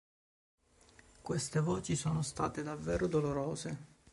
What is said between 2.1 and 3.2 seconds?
state davvero